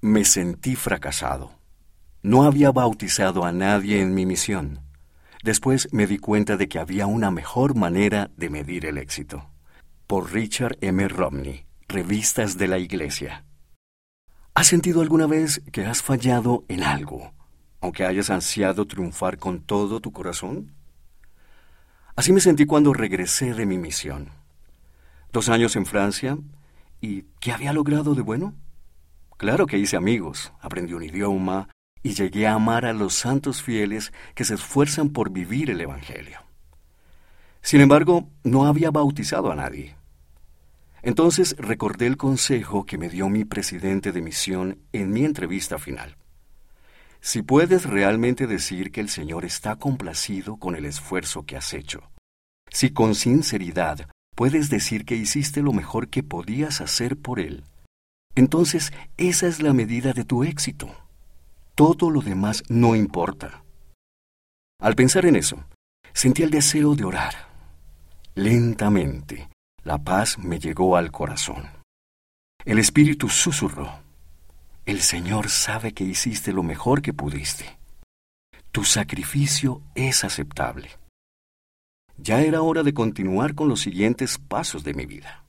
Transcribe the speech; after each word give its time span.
Me 0.00 0.24
sentí 0.24 0.76
fracasado. 0.76 1.50
No 2.22 2.44
había 2.44 2.70
bautizado 2.70 3.44
a 3.44 3.50
nadie 3.50 4.00
en 4.00 4.14
mi 4.14 4.26
misión. 4.26 4.80
Después 5.42 5.88
me 5.90 6.06
di 6.06 6.18
cuenta 6.18 6.56
de 6.56 6.68
que 6.68 6.78
había 6.78 7.06
una 7.06 7.32
mejor 7.32 7.74
manera 7.74 8.30
de 8.36 8.48
medir 8.48 8.86
el 8.86 8.96
éxito. 8.96 9.50
Por 10.06 10.32
Richard 10.32 10.78
M. 10.82 11.08
Romney, 11.08 11.66
Revistas 11.88 12.56
de 12.56 12.68
la 12.68 12.78
Iglesia. 12.78 13.44
¿Has 14.54 14.68
sentido 14.68 15.00
alguna 15.00 15.26
vez 15.26 15.62
que 15.72 15.84
has 15.84 16.00
fallado 16.00 16.64
en 16.68 16.84
algo, 16.84 17.32
aunque 17.80 18.06
hayas 18.06 18.30
ansiado 18.30 18.86
triunfar 18.86 19.38
con 19.38 19.62
todo 19.62 19.98
tu 19.98 20.12
corazón? 20.12 20.74
Así 22.14 22.32
me 22.32 22.40
sentí 22.40 22.66
cuando 22.66 22.92
regresé 22.92 23.52
de 23.52 23.66
mi 23.66 23.78
misión. 23.78 24.30
Dos 25.32 25.48
años 25.48 25.74
en 25.74 25.86
Francia, 25.86 26.38
¿y 27.00 27.22
qué 27.40 27.50
había 27.50 27.72
logrado 27.72 28.14
de 28.14 28.22
bueno? 28.22 28.54
Claro 29.38 29.66
que 29.66 29.78
hice 29.78 29.96
amigos, 29.96 30.52
aprendí 30.60 30.94
un 30.94 31.04
idioma, 31.04 31.68
y 32.02 32.14
llegué 32.14 32.48
a 32.48 32.54
amar 32.54 32.84
a 32.84 32.92
los 32.92 33.14
santos 33.14 33.62
fieles 33.62 34.12
que 34.34 34.44
se 34.44 34.54
esfuerzan 34.54 35.10
por 35.10 35.30
vivir 35.30 35.70
el 35.70 35.80
Evangelio. 35.80 36.40
Sin 37.62 37.80
embargo, 37.80 38.28
no 38.42 38.66
había 38.66 38.90
bautizado 38.90 39.52
a 39.52 39.54
nadie. 39.54 39.96
Entonces 41.02 41.54
recordé 41.56 42.08
el 42.08 42.16
consejo 42.16 42.84
que 42.84 42.98
me 42.98 43.08
dio 43.08 43.28
mi 43.28 43.44
presidente 43.44 44.10
de 44.10 44.22
misión 44.22 44.80
en 44.92 45.12
mi 45.12 45.24
entrevista 45.24 45.78
final. 45.78 46.16
Si 47.20 47.42
puedes 47.42 47.84
realmente 47.84 48.48
decir 48.48 48.90
que 48.90 49.00
el 49.00 49.08
Señor 49.08 49.44
está 49.44 49.76
complacido 49.76 50.56
con 50.56 50.74
el 50.74 50.84
esfuerzo 50.84 51.44
que 51.44 51.56
has 51.56 51.74
hecho, 51.74 52.10
si 52.70 52.90
con 52.90 53.14
sinceridad 53.14 54.08
puedes 54.34 54.68
decir 54.68 55.04
que 55.04 55.14
hiciste 55.14 55.62
lo 55.62 55.72
mejor 55.72 56.08
que 56.08 56.24
podías 56.24 56.80
hacer 56.80 57.16
por 57.16 57.38
Él, 57.38 57.64
entonces 58.38 58.92
esa 59.16 59.48
es 59.48 59.60
la 59.60 59.72
medida 59.72 60.12
de 60.12 60.24
tu 60.24 60.44
éxito. 60.44 60.88
Todo 61.74 62.08
lo 62.08 62.20
demás 62.20 62.62
no 62.68 62.94
importa. 62.94 63.64
Al 64.80 64.94
pensar 64.94 65.26
en 65.26 65.34
eso, 65.34 65.64
sentí 66.12 66.44
el 66.44 66.50
deseo 66.50 66.94
de 66.94 67.04
orar. 67.04 67.34
Lentamente, 68.36 69.48
la 69.82 69.98
paz 69.98 70.38
me 70.38 70.60
llegó 70.60 70.96
al 70.96 71.10
corazón. 71.10 71.68
El 72.64 72.78
Espíritu 72.78 73.28
susurró. 73.28 73.90
El 74.86 75.00
Señor 75.00 75.48
sabe 75.48 75.92
que 75.92 76.04
hiciste 76.04 76.52
lo 76.52 76.62
mejor 76.62 77.02
que 77.02 77.12
pudiste. 77.12 77.76
Tu 78.70 78.84
sacrificio 78.84 79.82
es 79.96 80.22
aceptable. 80.22 80.90
Ya 82.16 82.42
era 82.42 82.62
hora 82.62 82.84
de 82.84 82.94
continuar 82.94 83.56
con 83.56 83.68
los 83.68 83.80
siguientes 83.80 84.38
pasos 84.38 84.84
de 84.84 84.94
mi 84.94 85.06
vida. 85.06 85.47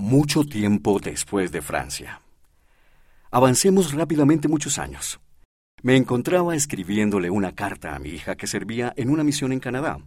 Mucho 0.00 0.44
tiempo 0.44 0.98
después 0.98 1.52
de 1.52 1.60
Francia. 1.60 2.22
Avancemos 3.30 3.92
rápidamente 3.92 4.48
muchos 4.48 4.78
años. 4.78 5.20
Me 5.82 5.94
encontraba 5.94 6.56
escribiéndole 6.56 7.28
una 7.28 7.54
carta 7.54 7.94
a 7.94 7.98
mi 7.98 8.08
hija 8.08 8.34
que 8.34 8.46
servía 8.46 8.94
en 8.96 9.10
una 9.10 9.24
misión 9.24 9.52
en 9.52 9.60
Canadá, 9.60 10.02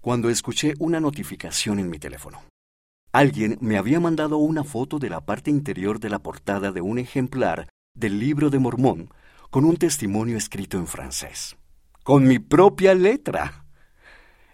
cuando 0.00 0.30
escuché 0.30 0.74
una 0.78 1.00
notificación 1.00 1.80
en 1.80 1.90
mi 1.90 1.98
teléfono. 1.98 2.44
Alguien 3.10 3.58
me 3.60 3.78
había 3.78 3.98
mandado 3.98 4.36
una 4.36 4.62
foto 4.62 5.00
de 5.00 5.10
la 5.10 5.22
parte 5.22 5.50
interior 5.50 5.98
de 5.98 6.10
la 6.10 6.20
portada 6.20 6.70
de 6.70 6.80
un 6.80 7.00
ejemplar 7.00 7.68
del 7.96 8.20
libro 8.20 8.48
de 8.48 8.60
Mormón 8.60 9.10
con 9.50 9.64
un 9.64 9.76
testimonio 9.76 10.36
escrito 10.36 10.78
en 10.78 10.86
francés. 10.86 11.56
Con 12.04 12.28
mi 12.28 12.38
propia 12.38 12.94
letra. 12.94 13.61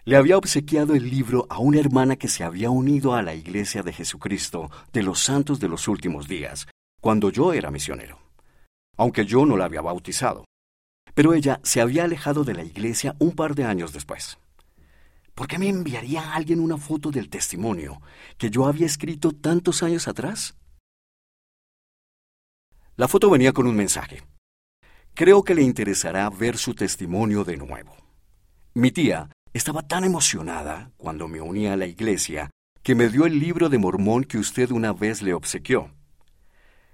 Le 0.09 0.15
había 0.15 0.39
obsequiado 0.39 0.95
el 0.95 1.07
libro 1.07 1.45
a 1.51 1.59
una 1.59 1.79
hermana 1.79 2.15
que 2.15 2.27
se 2.27 2.43
había 2.43 2.71
unido 2.71 3.13
a 3.13 3.21
la 3.21 3.35
Iglesia 3.35 3.83
de 3.83 3.93
Jesucristo 3.93 4.71
de 4.91 5.03
los 5.03 5.19
Santos 5.19 5.59
de 5.59 5.69
los 5.69 5.87
Últimos 5.87 6.27
Días, 6.27 6.67
cuando 6.99 7.29
yo 7.29 7.53
era 7.53 7.69
misionero, 7.69 8.17
aunque 8.97 9.23
yo 9.27 9.45
no 9.45 9.55
la 9.55 9.65
había 9.65 9.81
bautizado 9.81 10.45
pero 11.13 11.33
ella 11.33 11.59
se 11.63 11.79
había 11.81 12.05
alejado 12.05 12.43
de 12.43 12.53
la 12.53 12.63
iglesia 12.63 13.15
un 13.19 13.33
par 13.33 13.53
de 13.53 13.65
años 13.65 13.93
después. 13.93 14.39
¿Por 15.35 15.47
qué 15.47 15.59
me 15.59 15.69
enviaría 15.69 16.33
alguien 16.33 16.59
una 16.59 16.77
foto 16.77 17.11
del 17.11 17.29
testimonio 17.29 18.01
que 18.37 18.49
yo 18.49 18.65
había 18.65 18.85
escrito 18.85 19.33
tantos 19.33 19.83
años 19.83 20.07
atrás? 20.07 20.55
La 22.95 23.07
foto 23.07 23.29
venía 23.29 23.51
con 23.51 23.67
un 23.67 23.75
mensaje. 23.75 24.23
Creo 25.13 25.43
que 25.43 25.55
le 25.55 25.61
interesará 25.61 26.29
ver 26.29 26.57
su 26.57 26.73
testimonio 26.73 27.43
de 27.43 27.57
nuevo. 27.57 27.95
Mi 28.73 28.91
tía 28.91 29.29
estaba 29.53 29.81
tan 29.81 30.03
emocionada 30.03 30.91
cuando 30.97 31.27
me 31.27 31.41
uní 31.41 31.67
a 31.67 31.77
la 31.77 31.87
iglesia 31.87 32.49
que 32.83 32.95
me 32.95 33.09
dio 33.09 33.25
el 33.25 33.39
libro 33.39 33.69
de 33.69 33.77
Mormón 33.77 34.23
que 34.23 34.37
usted 34.37 34.71
una 34.71 34.93
vez 34.93 35.21
le 35.21 35.33
obsequió. 35.33 35.91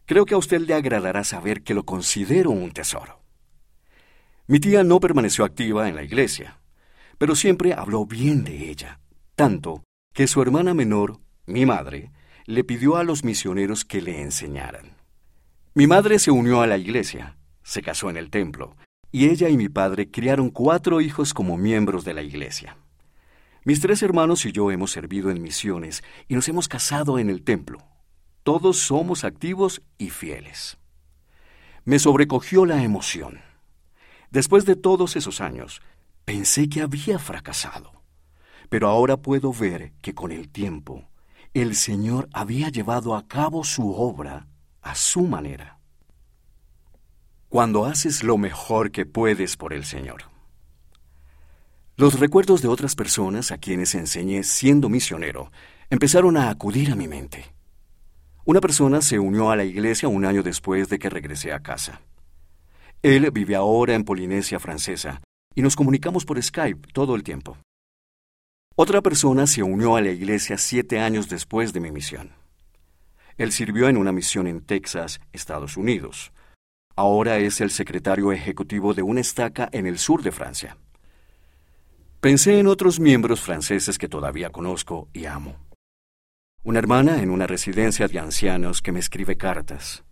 Creo 0.05 0.25
que 0.25 0.33
a 0.33 0.37
usted 0.37 0.61
le 0.61 0.73
agradará 0.73 1.23
saber 1.23 1.63
que 1.63 1.73
lo 1.73 1.83
considero 1.83 2.51
un 2.51 2.71
tesoro. 2.71 3.21
Mi 4.47 4.59
tía 4.59 4.83
no 4.83 4.99
permaneció 4.99 5.43
activa 5.43 5.89
en 5.89 5.95
la 5.95 6.03
iglesia, 6.03 6.59
pero 7.17 7.35
siempre 7.35 7.73
habló 7.73 8.05
bien 8.05 8.43
de 8.43 8.69
ella, 8.69 8.99
tanto 9.35 9.83
que 10.13 10.27
su 10.27 10.41
hermana 10.41 10.73
menor, 10.73 11.19
mi 11.45 11.65
madre, 11.65 12.11
le 12.45 12.63
pidió 12.63 12.97
a 12.97 13.03
los 13.03 13.23
misioneros 13.23 13.85
que 13.85 14.01
le 14.01 14.21
enseñaran. 14.21 14.97
Mi 15.73 15.87
madre 15.87 16.19
se 16.19 16.31
unió 16.31 16.61
a 16.61 16.67
la 16.67 16.77
iglesia, 16.77 17.37
se 17.63 17.81
casó 17.81 18.09
en 18.09 18.17
el 18.17 18.29
templo, 18.29 18.75
y 19.15 19.29
ella 19.29 19.47
y 19.47 19.55
mi 19.55 19.69
padre 19.69 20.11
criaron 20.11 20.49
cuatro 20.49 20.99
hijos 20.99 21.33
como 21.33 21.55
miembros 21.55 22.03
de 22.03 22.13
la 22.13 22.21
iglesia. 22.21 22.75
Mis 23.63 23.79
tres 23.79 24.03
hermanos 24.03 24.45
y 24.45 24.51
yo 24.51 24.71
hemos 24.71 24.91
servido 24.91 25.31
en 25.31 25.41
misiones 25.41 26.03
y 26.27 26.35
nos 26.35 26.49
hemos 26.49 26.67
casado 26.67 27.17
en 27.17 27.29
el 27.29 27.41
templo. 27.41 27.77
Todos 28.43 28.77
somos 28.77 29.23
activos 29.23 29.81
y 29.97 30.09
fieles. 30.09 30.77
Me 31.85 31.97
sobrecogió 31.97 32.65
la 32.65 32.83
emoción. 32.83 33.39
Después 34.31 34.65
de 34.65 34.75
todos 34.75 35.15
esos 35.15 35.39
años, 35.39 35.81
pensé 36.25 36.67
que 36.67 36.81
había 36.81 37.17
fracasado. 37.17 37.93
Pero 38.67 38.89
ahora 38.89 39.15
puedo 39.15 39.53
ver 39.53 39.93
que 40.01 40.13
con 40.13 40.33
el 40.33 40.49
tiempo, 40.49 41.05
el 41.53 41.75
Señor 41.75 42.27
había 42.33 42.67
llevado 42.67 43.15
a 43.15 43.25
cabo 43.29 43.63
su 43.63 43.93
obra 43.93 44.49
a 44.81 44.93
su 44.93 45.21
manera. 45.21 45.79
Cuando 47.55 47.85
haces 47.85 48.21
lo 48.21 48.37
mejor 48.37 48.91
que 48.91 49.05
puedes 49.05 49.55
por 49.55 49.71
el 49.71 49.85
Señor. 49.85 50.23
Los 51.95 52.19
recuerdos 52.19 52.61
de 52.61 52.67
otras 52.67 52.95
personas 52.95 53.49
a 53.49 53.57
quienes 53.57 53.95
enseñé 53.95 54.43
siendo 54.43 54.89
misionero 54.89 55.53
empezaron 55.89 56.35
a 56.35 56.49
acudir 56.49 56.91
a 56.91 56.95
mi 56.95 57.07
mente. 57.07 57.45
Una 58.43 58.59
persona 58.59 58.99
se 58.99 59.19
unió 59.19 59.51
a 59.51 59.55
la 59.55 59.63
iglesia 59.63 60.09
un 60.09 60.25
año 60.25 60.43
después 60.43 60.89
de 60.89 60.99
que 60.99 61.09
regresé 61.09 61.53
a 61.53 61.61
casa. 61.61 62.01
Él 63.01 63.31
vive 63.31 63.55
ahora 63.55 63.93
en 63.93 64.03
Polinesia 64.03 64.59
Francesa 64.59 65.21
y 65.55 65.61
nos 65.61 65.77
comunicamos 65.77 66.25
por 66.25 66.43
Skype 66.43 66.89
todo 66.91 67.15
el 67.15 67.23
tiempo. 67.23 67.57
Otra 68.75 69.01
persona 69.01 69.47
se 69.47 69.63
unió 69.63 69.95
a 69.95 70.01
la 70.01 70.11
iglesia 70.11 70.57
siete 70.57 70.99
años 70.99 71.29
después 71.29 71.71
de 71.71 71.79
mi 71.79 71.91
misión. 71.91 72.33
Él 73.37 73.53
sirvió 73.53 73.87
en 73.87 73.95
una 73.95 74.11
misión 74.11 74.45
en 74.45 74.59
Texas, 74.59 75.21
Estados 75.31 75.77
Unidos. 75.77 76.33
Ahora 76.95 77.37
es 77.37 77.61
el 77.61 77.71
secretario 77.71 78.31
ejecutivo 78.31 78.93
de 78.93 79.01
una 79.01 79.21
estaca 79.21 79.69
en 79.71 79.85
el 79.85 79.97
sur 79.97 80.23
de 80.23 80.31
Francia. 80.31 80.77
Pensé 82.21 82.59
en 82.59 82.67
otros 82.67 82.99
miembros 82.99 83.41
franceses 83.41 83.97
que 83.97 84.09
todavía 84.09 84.49
conozco 84.49 85.09
y 85.13 85.25
amo. 85.25 85.57
Una 86.63 86.79
hermana 86.79 87.21
en 87.21 87.29
una 87.29 87.47
residencia 87.47 88.07
de 88.07 88.19
ancianos 88.19 88.81
que 88.81 88.91
me 88.91 88.99
escribe 88.99 89.37
cartas 89.37 90.05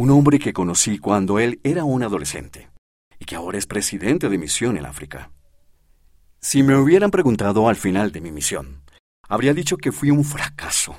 un 0.00 0.08
hombre 0.08 0.38
que 0.38 0.54
conocí 0.54 0.98
cuando 0.98 1.38
él 1.38 1.60
era 1.62 1.84
un 1.84 2.02
adolescente 2.02 2.70
y 3.18 3.26
que 3.26 3.36
ahora 3.36 3.58
es 3.58 3.66
presidente 3.66 4.30
de 4.30 4.38
misión 4.38 4.78
en 4.78 4.86
África. 4.86 5.30
Si 6.40 6.62
me 6.62 6.74
hubieran 6.74 7.10
preguntado 7.10 7.68
al 7.68 7.76
final 7.76 8.10
de 8.10 8.22
mi 8.22 8.32
misión, 8.32 8.82
habría 9.28 9.52
dicho 9.52 9.76
que 9.76 9.92
fui 9.92 10.10
un 10.10 10.24
fracaso. 10.24 10.96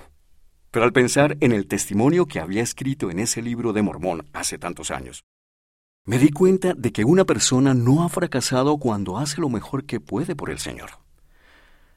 Pero 0.71 0.85
al 0.85 0.93
pensar 0.93 1.37
en 1.41 1.51
el 1.51 1.67
testimonio 1.67 2.25
que 2.25 2.39
había 2.39 2.63
escrito 2.63 3.11
en 3.11 3.19
ese 3.19 3.41
libro 3.41 3.73
de 3.73 3.81
Mormón 3.81 4.25
hace 4.31 4.57
tantos 4.57 4.89
años, 4.89 5.25
me 6.05 6.17
di 6.17 6.31
cuenta 6.31 6.73
de 6.73 6.91
que 6.91 7.03
una 7.03 7.25
persona 7.25 7.73
no 7.73 8.03
ha 8.03 8.09
fracasado 8.09 8.77
cuando 8.77 9.17
hace 9.17 9.39
lo 9.41 9.49
mejor 9.49 9.85
que 9.85 9.99
puede 9.99 10.35
por 10.35 10.49
el 10.49 10.59
Señor. 10.59 10.91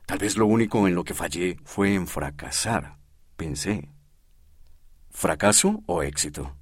Tal 0.06 0.18
vez 0.18 0.36
lo 0.36 0.46
único 0.46 0.86
en 0.86 0.94
lo 0.94 1.04
que 1.04 1.14
fallé 1.14 1.56
fue 1.64 1.94
en 1.94 2.06
fracasar, 2.06 2.98
pensé. 3.36 3.88
¿Fracaso 5.10 5.82
o 5.86 6.02
éxito? 6.02 6.54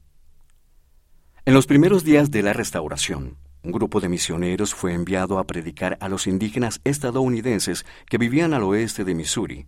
En 1.44 1.54
los 1.54 1.66
primeros 1.66 2.04
días 2.04 2.31
de 2.31 2.42
la 2.42 2.52
restauración, 2.52 3.38
un 3.64 3.72
grupo 3.72 4.00
de 4.00 4.08
misioneros 4.08 4.75
fue 4.75 4.92
enviado 4.92 5.38
a 5.38 5.46
predicar 5.46 5.96
a 6.00 6.08
los 6.08 6.26
indígenas 6.26 6.81
estadounidenses 6.84 7.84
que 8.06 8.19
vivían 8.19 8.52
al 8.52 8.62
oeste 8.62 9.04
de 9.04 9.14
Missouri. 9.14 9.66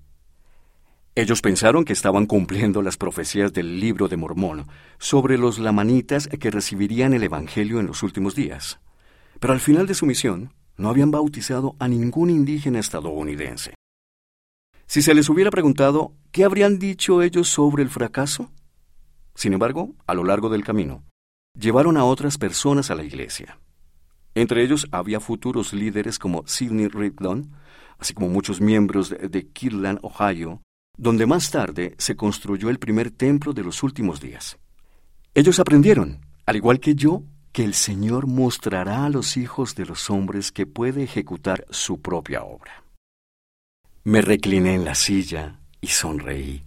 Ellos 1.17 1.43
pensaron 1.43 1.85
que 1.85 1.93
estaban 1.93 2.27
cumpliendo 2.27 2.83
las 2.83 2.97
profecías 2.97 3.53
del 3.53 3.79
libro 3.79 4.09
de 4.09 4.17
Mormón 4.17 4.67
sobre 4.99 5.39
los 5.39 5.61
lamanitas 5.61 6.27
que 6.27 6.51
recibirían 6.51 7.15
el 7.15 7.23
Evangelio 7.23 7.79
en 7.79 7.87
los 7.87 8.03
últimos 8.03 8.35
días. 8.35 8.81
Pero 9.39 9.53
al 9.53 9.61
final 9.61 9.87
de 9.87 9.95
su 9.95 10.07
misión, 10.07 10.53
no 10.77 10.89
habían 10.89 11.13
bautizado 11.13 11.77
a 11.79 11.87
ningún 11.87 12.31
indígena 12.31 12.81
estadounidense. 12.81 13.75
Si 14.87 15.03
se 15.03 15.15
les 15.15 15.29
hubiera 15.29 15.53
preguntado, 15.53 16.15
¿qué 16.33 16.43
habrían 16.43 16.81
dicho 16.81 17.23
ellos 17.23 17.49
sobre 17.49 17.85
el 17.85 17.91
fracaso? 17.91 18.51
Sin 19.37 19.53
embargo, 19.53 19.95
a 20.09 20.15
lo 20.15 20.25
largo 20.25 20.49
del 20.49 20.65
camino, 20.65 21.05
llevaron 21.57 21.97
a 21.97 22.05
otras 22.05 22.39
personas 22.39 22.91
a 22.91 22.97
la 22.97 23.05
iglesia. 23.05 23.61
Entre 24.35 24.65
ellos 24.65 24.89
había 24.91 25.21
futuros 25.21 25.75
líderes 25.75 26.19
como 26.19 26.45
Sidney 26.49 26.89
Rigdon, 26.89 27.53
así 28.01 28.15
como 28.15 28.29
muchos 28.29 28.61
miembros 28.61 29.11
de 29.11 29.49
Ohio, 30.03 30.61
donde 30.97 31.27
más 31.27 31.51
tarde 31.51 31.95
se 31.99 32.17
construyó 32.17 32.71
el 32.71 32.79
primer 32.79 33.11
templo 33.11 33.53
de 33.53 33.63
los 33.63 33.83
últimos 33.83 34.21
días. 34.21 34.59
Ellos 35.35 35.59
aprendieron, 35.59 36.21
al 36.47 36.57
igual 36.57 36.81
que 36.81 36.95
yo, 36.95 37.23
que 37.53 37.65
el 37.65 37.75
Señor 37.75 38.27
mostrará 38.27 39.05
a 39.05 39.09
los 39.09 39.37
hijos 39.37 39.75
de 39.75 39.87
los 39.87 40.11
hombres 40.11 40.53
que 40.53 40.67
puede 40.67 41.05
ejecutar 41.05 41.67
su 41.71 42.01
propia 42.01 42.43
obra. 42.43 42.85
Me 44.03 44.21
recliné 44.21 44.75
en 44.75 44.85
la 44.85 44.95
silla 44.95 45.61
y 45.81 45.89
sonreí. 45.89 46.63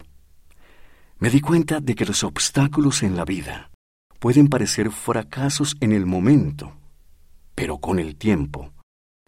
Me 1.18 1.30
di 1.30 1.40
cuenta 1.40 1.80
de 1.80 1.94
que 1.94 2.06
los 2.06 2.24
obstáculos 2.24 3.02
en 3.02 3.16
la 3.16 3.24
vida 3.24 3.70
pueden 4.18 4.48
parecer 4.48 4.90
fracasos 4.90 5.76
en 5.80 5.92
el 5.92 6.06
momento, 6.06 6.72
pero 7.54 7.78
con 7.78 7.98
el 7.98 8.16
tiempo, 8.16 8.72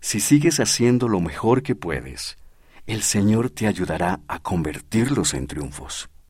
si 0.00 0.20
sigues 0.20 0.60
haciendo 0.60 1.08
lo 1.08 1.20
mejor 1.20 1.62
que 1.62 1.74
puedes, 1.74 2.38
el 2.86 3.02
Señor 3.02 3.50
te 3.50 3.66
ayudará 3.66 4.20
a 4.28 4.40
convertirlos 4.40 5.34
en 5.34 5.46
triunfos. 5.46 6.10